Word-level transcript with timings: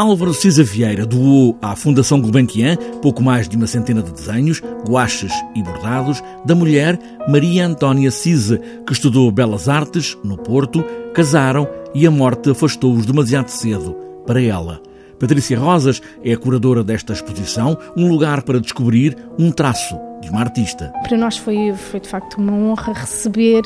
Álvaro 0.00 0.32
Cisa 0.32 0.64
Vieira 0.64 1.04
doou 1.04 1.58
à 1.60 1.76
Fundação 1.76 2.22
Gulbenkian 2.22 2.74
pouco 3.02 3.22
mais 3.22 3.46
de 3.46 3.54
uma 3.54 3.66
centena 3.66 4.02
de 4.02 4.10
desenhos, 4.10 4.62
guaches 4.88 5.30
e 5.54 5.62
bordados 5.62 6.22
da 6.46 6.54
mulher 6.54 6.98
Maria 7.28 7.66
Antónia 7.66 8.10
Cisa, 8.10 8.58
que 8.86 8.94
estudou 8.94 9.30
Belas 9.30 9.68
Artes 9.68 10.16
no 10.24 10.38
Porto, 10.38 10.82
casaram 11.12 11.68
e 11.94 12.06
a 12.06 12.10
morte 12.10 12.48
afastou-os 12.48 13.04
demasiado 13.04 13.48
cedo 13.48 13.94
para 14.26 14.40
ela. 14.40 14.80
Patrícia 15.18 15.58
Rosas 15.58 16.00
é 16.24 16.32
a 16.32 16.38
curadora 16.38 16.82
desta 16.82 17.12
exposição, 17.12 17.76
um 17.94 18.08
lugar 18.08 18.40
para 18.40 18.58
descobrir 18.58 19.14
um 19.38 19.52
traço 19.52 19.98
de 20.20 20.28
uma 20.28 20.40
artista. 20.40 20.92
Para 21.02 21.16
nós 21.16 21.38
foi, 21.38 21.72
foi 21.72 21.98
de 21.98 22.08
facto 22.08 22.34
uma 22.36 22.52
honra 22.52 22.92
receber 22.92 23.62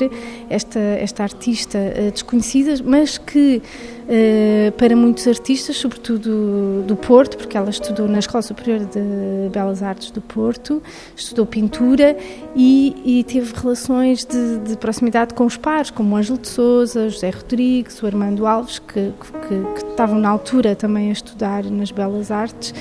esta, 0.49 0.79
esta 0.79 1.23
artista 1.23 1.77
uh, 1.77 2.11
desconhecida, 2.11 2.75
mas 2.83 3.17
que 3.17 3.61
uh, 3.61 4.71
para 4.73 4.95
muitos 4.95 5.27
artistas, 5.27 5.75
sobretudo 5.75 6.83
do 6.87 6.95
Porto, 6.95 7.37
porque 7.37 7.57
ela 7.57 7.69
estudou 7.69 8.07
na 8.07 8.19
Escola 8.19 8.41
Superior 8.41 8.79
de 8.79 9.49
Belas 9.51 9.83
Artes 9.83 10.11
do 10.11 10.21
Porto, 10.21 10.81
estudou 11.15 11.45
pintura 11.45 12.15
e, 12.55 13.19
e 13.19 13.23
teve 13.25 13.53
relações 13.53 14.25
de, 14.25 14.59
de, 14.59 14.77
proximidade 14.77 15.33
com 15.33 15.45
os 15.45 15.57
pares, 15.57 15.91
como 15.91 16.15
Ângelo 16.15 16.37
de 16.37 16.47
Souza, 16.47 17.09
José 17.09 17.31
Rodrigues, 17.31 18.01
o 18.01 18.05
Armando 18.05 18.47
Alves, 18.47 18.79
que, 18.79 19.11
que, 19.47 19.81
que 19.81 19.89
estavam 19.89 20.19
na 20.19 20.29
altura 20.29 20.75
também 20.75 21.09
a 21.09 21.13
estudar 21.13 21.65
nas 21.65 21.91
Belas 21.91 22.31
Artes. 22.31 22.73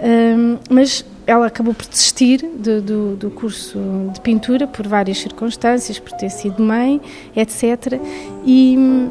Um, 0.00 0.58
mas 0.68 1.04
ela 1.26 1.46
acabou 1.46 1.74
por 1.74 1.86
desistir 1.86 2.38
do, 2.58 3.16
do, 3.16 3.30
curso 3.30 3.78
de 4.12 4.20
pintura 4.20 4.66
por 4.66 4.86
várias 4.86 5.18
circunstâncias, 5.18 5.98
por 5.98 6.12
ter 6.12 6.30
sido 6.30 6.62
mãe, 6.62 7.00
etc. 7.34 8.00
E, 8.44 9.08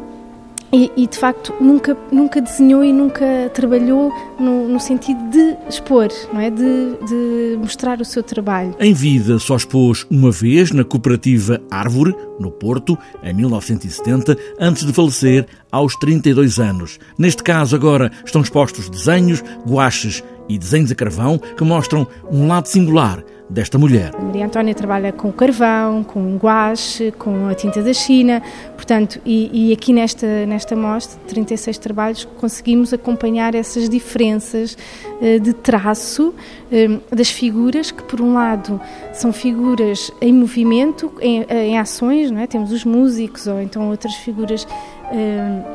e, 0.71 0.91
e, 0.97 1.07
de 1.07 1.17
facto 1.17 1.53
nunca 1.61 1.95
nunca 2.11 2.41
desenhou 2.41 2.83
e 2.83 2.91
nunca 2.91 3.49
trabalhou 3.53 4.11
no, 4.39 4.67
no 4.67 4.79
sentido 4.79 5.19
de 5.29 5.55
expor, 5.69 6.09
não 6.33 6.41
é, 6.41 6.49
de, 6.49 6.97
de, 7.07 7.57
mostrar 7.59 8.01
o 8.01 8.05
seu 8.05 8.23
trabalho. 8.23 8.75
Em 8.79 8.93
vida 8.93 9.37
só 9.39 9.55
expôs 9.55 10.05
uma 10.09 10.31
vez 10.31 10.71
na 10.71 10.83
cooperativa 10.83 11.61
Árvore 11.69 12.15
no 12.39 12.51
Porto 12.51 12.97
em 13.23 13.33
1970, 13.33 14.37
antes 14.59 14.85
de 14.85 14.93
falecer 14.93 15.47
aos 15.71 15.95
32 15.95 16.59
anos. 16.59 16.99
Neste 17.17 17.43
caso 17.43 17.75
agora 17.75 18.11
estão 18.25 18.41
expostos 18.41 18.89
desenhos, 18.89 19.43
guaches 19.67 20.23
e 20.47 20.57
desenhos 20.57 20.91
a 20.91 20.95
carvão 20.95 21.37
que 21.37 21.63
mostram 21.63 22.07
um 22.31 22.47
lado 22.47 22.67
singular 22.67 23.23
desta 23.53 23.77
mulher. 23.77 24.11
Maria 24.19 24.45
Antónia 24.47 24.73
trabalha 24.73 25.13
com 25.13 25.31
carvão, 25.31 26.03
com 26.03 26.35
guache, 26.37 27.13
com 27.19 27.47
a 27.47 27.53
tinta 27.53 27.83
da 27.83 27.93
China, 27.93 28.41
portanto, 28.75 29.21
e, 29.23 29.69
e, 29.69 29.73
aqui 29.73 29.93
nesta, 29.93 30.45
nesta 30.47 30.75
mostra, 30.75 31.19
36 31.27 31.77
trabalhos, 31.77 32.27
conseguimos 32.39 32.91
acompanhar 32.93 33.53
essas 33.53 33.87
diferenças 33.87 34.75
uh, 35.21 35.39
de 35.39 35.53
traço 35.53 36.29
uh, 36.33 37.15
das 37.15 37.29
figuras, 37.29 37.91
que 37.91 38.03
por 38.03 38.19
um 38.19 38.33
lado 38.33 38.81
são 39.13 39.31
figuras 39.31 40.11
em 40.19 40.33
movimento, 40.33 41.13
em, 41.21 41.43
em 41.43 41.77
ações, 41.77 42.31
não 42.31 42.41
é? 42.41 42.47
temos 42.47 42.71
os 42.71 42.83
músicos 42.83 43.45
ou 43.45 43.61
então 43.61 43.89
outras 43.89 44.15
figuras 44.15 44.67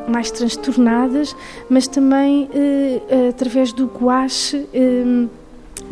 mais 0.08 0.32
transtornadas, 0.32 1.36
mas 1.70 1.86
também 1.86 2.48
através 3.28 3.72
do 3.72 3.86
guache 3.86 4.66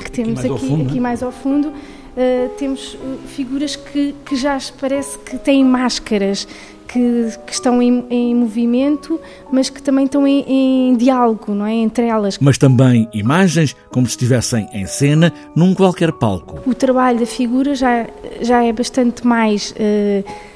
que 0.04 0.10
temos 0.10 0.40
aqui, 0.40 0.52
aqui, 0.52 0.66
fundo, 0.68 0.90
aqui 0.90 1.00
mais 1.00 1.22
ao 1.22 1.32
fundo, 1.32 1.68
uh, 1.68 2.48
temos 2.58 2.94
uh, 2.94 3.18
figuras 3.26 3.76
que, 3.76 4.14
que 4.24 4.36
já 4.36 4.58
parece 4.80 5.18
que 5.18 5.36
têm 5.38 5.64
máscaras, 5.64 6.46
que, 6.86 7.32
que 7.46 7.52
estão 7.52 7.82
em, 7.82 8.04
em, 8.08 8.34
movimento, 8.34 9.20
mas 9.52 9.68
que 9.68 9.82
também 9.82 10.04
estão 10.04 10.26
em, 10.26 10.44
em, 10.46 10.96
diálogo, 10.96 11.52
não 11.54 11.66
é? 11.66 11.74
Entre 11.74 12.06
elas. 12.06 12.38
Mas 12.38 12.56
também 12.56 13.08
imagens 13.12 13.74
como 13.90 14.06
se 14.06 14.12
estivessem 14.12 14.68
em 14.72 14.86
cena 14.86 15.32
num 15.54 15.74
qualquer 15.74 16.12
palco. 16.12 16.60
O 16.68 16.74
trabalho 16.74 17.18
da 17.18 17.26
figura 17.26 17.74
já, 17.74 18.06
já 18.40 18.62
é 18.62 18.72
bastante 18.72 19.26
mais. 19.26 19.72
Uh, 19.72 20.55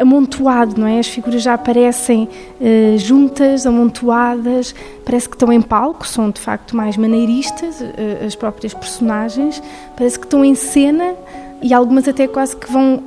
amontoado, 0.00 0.80
não 0.80 0.86
é? 0.86 0.98
As 0.98 1.08
figuras 1.08 1.42
já 1.42 1.54
aparecem 1.54 2.28
uh, 2.60 2.98
juntas, 2.98 3.66
amontoadas, 3.66 4.74
parece 5.04 5.28
que 5.28 5.34
estão 5.34 5.52
em 5.52 5.60
palco, 5.60 6.06
são 6.06 6.30
de 6.30 6.40
facto 6.40 6.76
mais 6.76 6.96
maneiristas, 6.96 7.80
uh, 7.80 8.26
as 8.26 8.34
próprias 8.34 8.74
personagens, 8.74 9.62
parece 9.96 10.18
que 10.18 10.26
estão 10.26 10.44
em 10.44 10.54
cena 10.54 11.14
e 11.60 11.74
algumas 11.74 12.06
até 12.06 12.28
quase 12.28 12.56
que 12.56 12.70
vão 12.70 12.96
uh, 12.96 13.02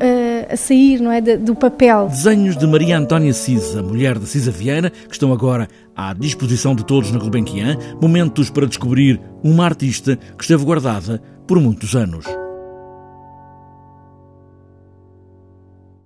a 0.53 0.57
sair, 0.57 0.99
não 0.99 1.11
é, 1.11 1.21
do 1.21 1.55
papel. 1.55 2.07
Desenhos 2.07 2.57
de 2.57 2.67
Maria 2.67 2.97
Antónia 2.97 3.33
Cisa, 3.33 3.81
mulher 3.81 4.19
de 4.19 4.27
Cisa 4.27 4.51
Vieira, 4.51 4.89
que 4.89 5.13
estão 5.13 5.31
agora 5.31 5.67
à 5.95 6.13
disposição 6.13 6.75
de 6.75 6.85
todos 6.85 7.11
na 7.11 7.19
Gulbenkian, 7.19 7.77
momentos 8.01 8.49
para 8.49 8.67
descobrir 8.67 9.19
uma 9.43 9.65
artista 9.65 10.17
que 10.37 10.43
esteve 10.43 10.63
guardada 10.65 11.21
por 11.47 11.59
muitos 11.59 11.95
anos. 11.95 12.25